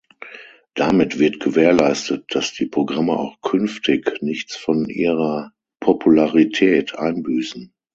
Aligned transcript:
Damit 0.73 1.19
wird 1.19 1.39
gewährleistet, 1.39 2.25
dass 2.33 2.53
die 2.53 2.65
Programme 2.65 3.13
auch 3.19 3.39
künftig 3.41 4.23
nichts 4.23 4.55
von 4.55 4.85
ihrer 4.89 5.51
Popularität 5.79 6.97
einbüßen. 6.97 7.71